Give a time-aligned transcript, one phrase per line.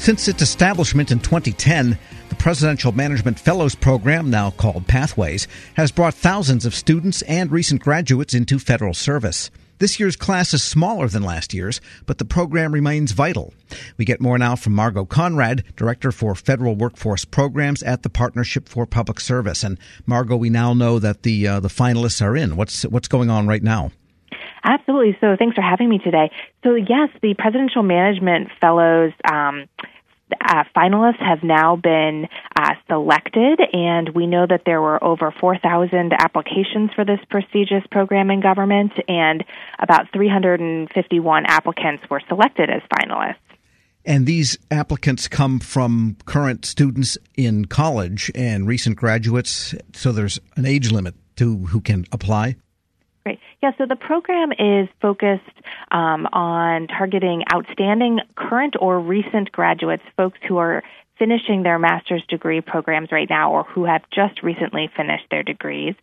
[0.00, 1.98] Since its establishment in 2010,
[2.30, 7.82] the Presidential Management Fellows Program, now called Pathways, has brought thousands of students and recent
[7.82, 9.50] graduates into federal service.
[9.76, 13.52] This year's class is smaller than last year's, but the program remains vital.
[13.98, 18.70] We get more now from Margot Conrad, Director for Federal Workforce Programs at the Partnership
[18.70, 19.62] for Public Service.
[19.62, 22.56] And Margot, we now know that the uh, the finalists are in.
[22.56, 23.90] What's what's going on right now?
[24.62, 25.16] Absolutely.
[25.20, 26.30] So thanks for having me today.
[26.64, 29.12] So yes, the Presidential Management Fellows.
[29.30, 29.66] Um,
[30.40, 36.12] uh, finalists have now been uh, selected, and we know that there were over 4,000
[36.12, 39.44] applications for this prestigious program in government, and
[39.78, 43.36] about 351 applicants were selected as finalists.
[44.04, 50.64] And these applicants come from current students in college and recent graduates, so there's an
[50.64, 52.56] age limit to who can apply?
[53.62, 55.42] Yeah, so the program is focused
[55.90, 60.82] um, on targeting outstanding current or recent graduates, folks who are
[61.18, 65.94] finishing their master's degree programs right now or who have just recently finished their degrees.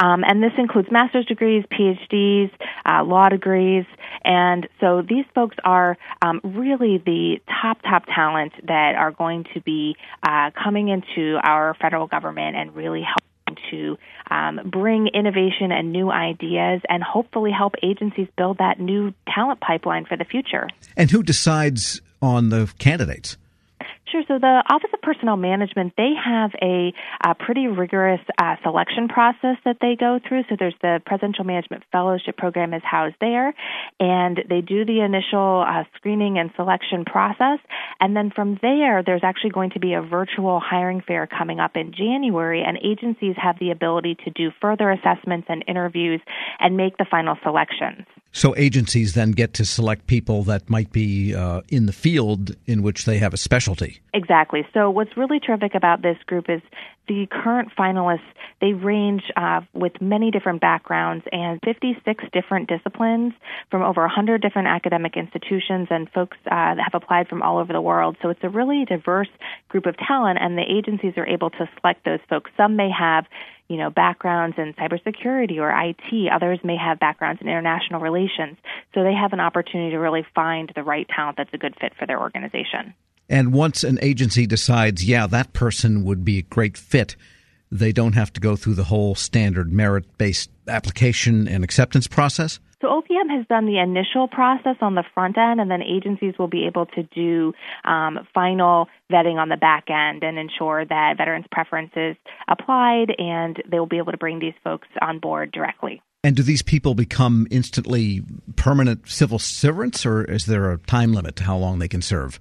[0.00, 2.50] Um, and this includes master's degrees, PhDs,
[2.84, 3.84] uh, law degrees.
[4.24, 9.60] And so these folks are um, really the top, top talent that are going to
[9.60, 9.94] be
[10.24, 13.06] uh, coming into our federal government and really
[13.54, 13.98] help to
[14.30, 20.04] um, bring innovation and new ideas and hopefully help agencies build that new talent pipeline
[20.04, 20.68] for the future.
[20.96, 23.36] And who decides on the candidates?
[24.28, 26.92] So the Office of Personnel Management, they have a,
[27.26, 30.44] a pretty rigorous uh, selection process that they go through.
[30.48, 33.52] So there's the Presidential Management Fellowship Program is housed there,
[33.98, 37.58] and they do the initial uh, screening and selection process.
[38.00, 41.76] And then from there, there's actually going to be a virtual hiring fair coming up
[41.76, 46.20] in January, and agencies have the ability to do further assessments and interviews
[46.60, 48.06] and make the final selections.
[48.32, 52.82] So agencies then get to select people that might be uh, in the field in
[52.82, 54.00] which they have a specialty.
[54.14, 54.64] Exactly.
[54.72, 56.62] So what's really terrific about this group is
[57.08, 58.20] the current finalists.
[58.60, 63.32] They range uh, with many different backgrounds and 56 different disciplines
[63.72, 67.72] from over 100 different academic institutions, and folks uh, that have applied from all over
[67.72, 68.16] the world.
[68.22, 69.28] So it's a really diverse
[69.68, 72.52] group of talent, and the agencies are able to select those folks.
[72.56, 73.26] Some may have
[73.66, 76.32] you know, backgrounds in cybersecurity or IT.
[76.32, 78.58] Others may have backgrounds in international relations.
[78.94, 81.94] So they have an opportunity to really find the right talent that's a good fit
[81.98, 82.94] for their organization.
[83.28, 87.16] And once an agency decides, yeah, that person would be a great fit,
[87.70, 92.60] they don't have to go through the whole standard merit based application and acceptance process?
[92.80, 96.48] So OPM has done the initial process on the front end, and then agencies will
[96.48, 97.54] be able to do
[97.84, 103.78] um, final vetting on the back end and ensure that veterans' preferences applied, and they
[103.78, 106.02] will be able to bring these folks on board directly.
[106.22, 108.22] And do these people become instantly
[108.56, 112.38] permanent civil servants, or is there a time limit to how long they can serve?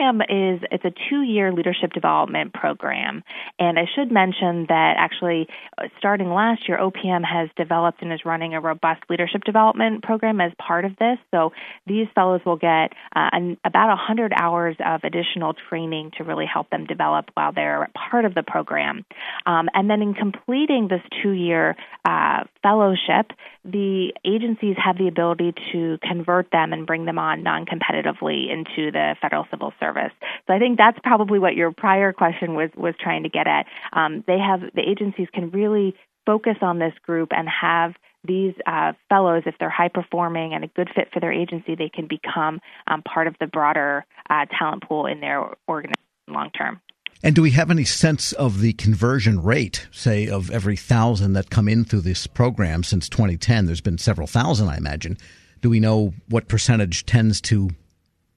[0.00, 3.22] Program is it's a two-year leadership development program,
[3.58, 5.46] and I should mention that actually
[5.76, 10.40] uh, starting last year, OPM has developed and is running a robust leadership development program
[10.40, 11.18] as part of this.
[11.30, 11.52] So
[11.86, 16.70] these fellows will get uh, an, about 100 hours of additional training to really help
[16.70, 19.04] them develop while they're part of the program,
[19.44, 23.32] um, and then in completing this two-year uh, fellowship,
[23.66, 29.14] the agencies have the ability to convert them and bring them on non-competitively into the
[29.20, 29.89] federal civil service.
[30.46, 33.66] So I think that's probably what your prior question was was trying to get at.
[33.92, 35.94] Um, they have the agencies can really
[36.26, 40.68] focus on this group and have these uh, fellows, if they're high performing and a
[40.68, 44.86] good fit for their agency, they can become um, part of the broader uh, talent
[44.86, 45.94] pool in their organization
[46.28, 46.80] long term.
[47.22, 51.50] And do we have any sense of the conversion rate, say, of every thousand that
[51.50, 53.66] come in through this program since 2010?
[53.66, 55.18] There's been several thousand, I imagine.
[55.60, 57.70] Do we know what percentage tends to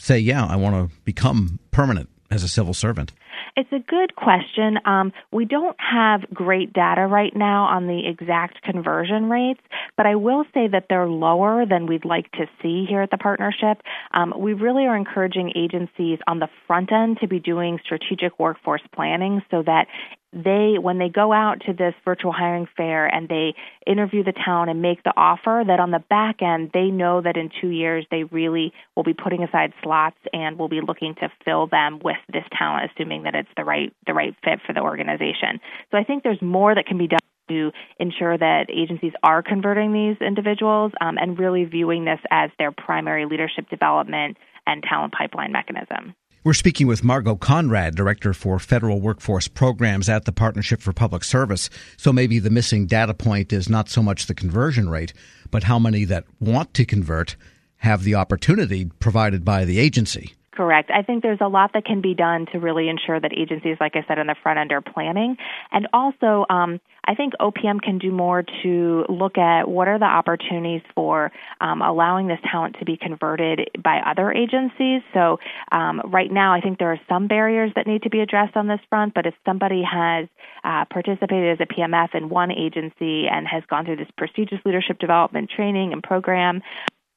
[0.00, 3.12] say, yeah, I want to become permanent as a civil servant?
[3.56, 4.78] It's a good question.
[4.84, 9.60] Um, we don't have great data right now on the exact conversion rates,
[9.96, 13.18] but I will say that they're lower than we'd like to see here at the
[13.18, 13.82] partnership.
[14.14, 18.82] Um, we really are encouraging agencies on the front end to be doing strategic workforce
[18.94, 19.86] planning so that
[20.32, 23.54] they when they go out to this virtual hiring fair and they
[23.86, 27.36] interview the talent and make the offer that on the back end they know that
[27.36, 31.28] in 2 years they really will be putting aside slots and will be looking to
[31.44, 34.80] fill them with this talent assuming that it's the right the right fit for the
[34.80, 35.60] organization.
[35.90, 37.18] So I think there's more that can be done
[37.48, 42.70] to ensure that agencies are converting these individuals um, and really viewing this as their
[42.70, 44.36] primary leadership development
[44.66, 46.14] and talent pipeline mechanism.
[46.42, 51.22] We're speaking with Margot Conrad, Director for Federal Workforce Programs at the Partnership for Public
[51.22, 51.68] Service.
[51.98, 55.12] So maybe the missing data point is not so much the conversion rate,
[55.50, 57.36] but how many that want to convert
[57.76, 60.32] have the opportunity provided by the agency.
[60.60, 60.90] Correct.
[60.90, 63.96] I think there's a lot that can be done to really ensure that agencies, like
[63.96, 65.38] I said, on the front end are planning.
[65.72, 70.04] And also, um, I think OPM can do more to look at what are the
[70.04, 75.00] opportunities for um, allowing this talent to be converted by other agencies.
[75.14, 75.38] So,
[75.72, 78.66] um, right now, I think there are some barriers that need to be addressed on
[78.66, 80.28] this front, but if somebody has
[80.62, 84.98] uh, participated as a PMF in one agency and has gone through this prestigious leadership
[84.98, 86.60] development training and program,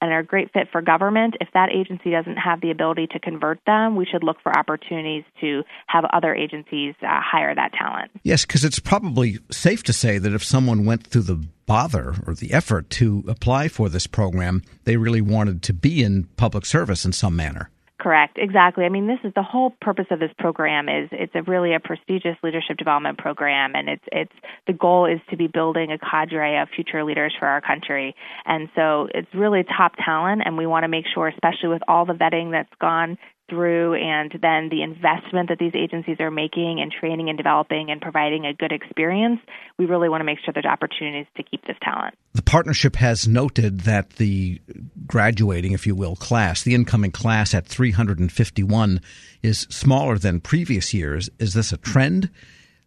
[0.03, 3.19] and are a great fit for government, if that agency doesn't have the ability to
[3.19, 8.11] convert them, we should look for opportunities to have other agencies uh, hire that talent.
[8.21, 12.35] Yes, because it's probably safe to say that if someone went through the bother or
[12.35, 17.05] the effort to apply for this program, they really wanted to be in public service
[17.05, 17.69] in some manner.
[18.03, 18.83] Correct, exactly.
[18.83, 21.79] I mean, this is the whole purpose of this program is it's a really a
[21.79, 24.33] prestigious leadership development program, and it's it's
[24.67, 28.13] the goal is to be building a cadre of future leaders for our country,
[28.45, 32.05] and so it's really top talent, and we want to make sure, especially with all
[32.05, 33.17] the vetting that's gone
[33.49, 38.01] through and then the investment that these agencies are making in training and developing and
[38.01, 39.39] providing a good experience,
[39.77, 42.15] we really want to make sure there's opportunities to keep this talent.
[42.33, 44.61] The partnership has noted that the
[45.05, 49.01] graduating, if you will, class, the incoming class at 351
[49.41, 51.29] is smaller than previous years.
[51.39, 52.29] Is this a trend?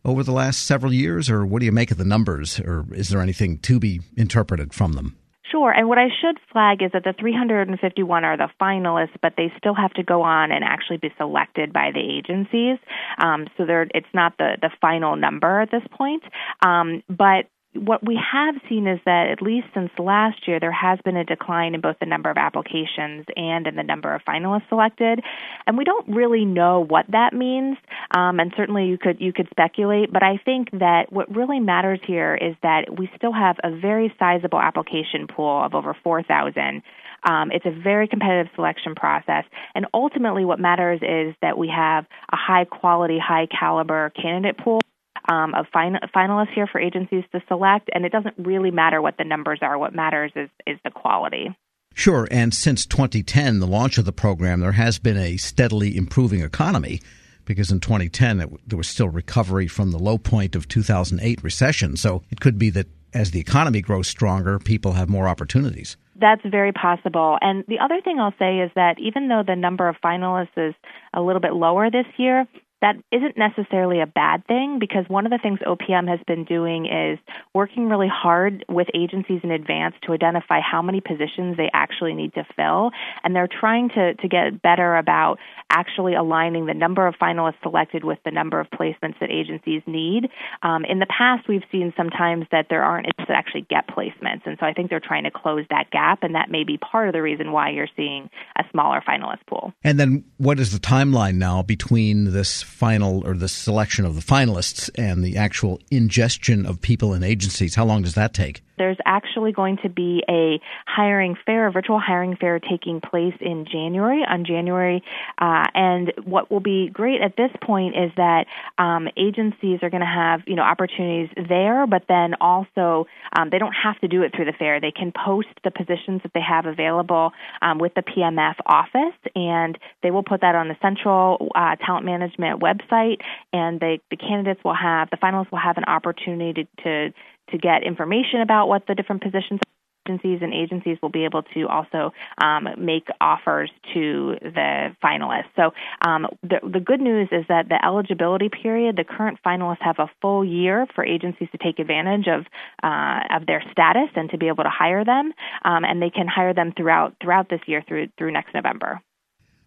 [0.04, 3.08] Over the last several years, or what do you make of the numbers, or is
[3.08, 5.16] there anything to be interpreted from them?
[5.56, 5.70] Sure.
[5.70, 9.72] And what I should flag is that the 351 are the finalists, but they still
[9.72, 12.76] have to go on and actually be selected by the agencies.
[13.16, 13.64] Um, so
[13.94, 16.22] it's not the, the final number at this point.
[16.62, 20.98] Um, but what we have seen is that at least since last year, there has
[21.04, 24.68] been a decline in both the number of applications and in the number of finalists
[24.68, 25.20] selected,
[25.66, 27.76] and we don't really know what that means.
[28.16, 32.00] Um, and certainly, you could you could speculate, but I think that what really matters
[32.06, 36.82] here is that we still have a very sizable application pool of over 4,000.
[37.28, 39.44] Um, it's a very competitive selection process,
[39.74, 44.80] and ultimately, what matters is that we have a high quality, high caliber candidate pool
[45.28, 49.16] um, of fin- finalists here for agencies to select, and it doesn't really matter what
[49.18, 49.78] the numbers are.
[49.78, 51.56] What matters is is the quality.
[51.94, 56.42] Sure, and since 2010, the launch of the program, there has been a steadily improving
[56.42, 57.00] economy
[57.46, 61.96] because in 2010 it, there was still recovery from the low point of 2008 recession.
[61.96, 65.96] So it could be that as the economy grows stronger, people have more opportunities.
[66.16, 67.38] That's very possible.
[67.40, 70.74] And the other thing I'll say is that even though the number of finalists is
[71.14, 72.46] a little bit lower this year,
[72.86, 76.86] that isn't necessarily a bad thing because one of the things OPM has been doing
[76.86, 77.18] is
[77.52, 82.32] working really hard with agencies in advance to identify how many positions they actually need
[82.34, 82.92] to fill.
[83.24, 85.38] And they're trying to, to get better about
[85.68, 90.28] actually aligning the number of finalists selected with the number of placements that agencies need.
[90.62, 94.42] Um, in the past, we've seen sometimes that there aren't that actually get placements.
[94.46, 97.08] And so I think they're trying to close that gap, and that may be part
[97.08, 99.72] of the reason why you're seeing a smaller finalist pool.
[99.82, 104.20] And then what is the timeline now between this final or the selection of the
[104.20, 107.74] finalists and the actual ingestion of people in agencies?
[107.74, 108.62] How long does that take?
[108.78, 113.66] There's actually going to be a hiring fair, a virtual hiring fair taking place in
[113.70, 115.02] January, on January.
[115.38, 118.46] Uh, and what will be great at this point is that
[118.78, 123.06] um, agencies are going to have, you know, opportunities there, but then also
[123.36, 124.80] um, they don't have to do it through the fair.
[124.80, 127.32] They can post the positions that they have available
[127.62, 132.04] um, with the PMF office, and they will put that on the central uh, talent
[132.04, 133.18] management website,
[133.52, 137.14] and they, the candidates will have, the finalists will have an opportunity to, to
[137.50, 139.60] to get information about what the different positions
[140.06, 145.50] agencies and agencies will be able to also um, make offers to the finalists.
[145.56, 145.72] So
[146.06, 150.08] um, the, the good news is that the eligibility period, the current finalists have a
[150.20, 152.46] full year for agencies to take advantage of
[152.82, 155.32] uh, of their status and to be able to hire them,
[155.64, 159.00] um, and they can hire them throughout throughout this year through through next November.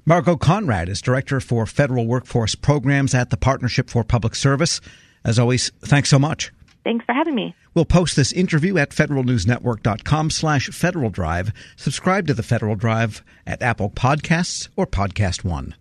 [0.06, 4.82] Margot Conrad is Director for Federal Workforce Programs at the Partnership for Public Service.
[5.24, 6.52] As always, thanks so much.
[6.84, 7.56] Thanks for having me.
[7.74, 11.52] We'll post this interview at federalnewsnetwork.com slash Federal Drive.
[11.76, 15.76] Subscribe to the Federal Drive at Apple Podcasts or Podcast One.